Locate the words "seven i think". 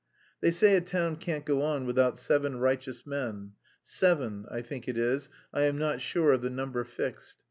3.83-4.87